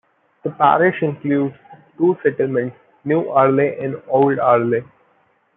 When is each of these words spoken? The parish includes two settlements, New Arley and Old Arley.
The 0.41 0.49
parish 0.49 1.03
includes 1.03 1.53
two 1.95 2.17
settlements, 2.23 2.75
New 3.05 3.29
Arley 3.29 3.77
and 3.79 4.01
Old 4.07 4.39
Arley. 4.39 4.83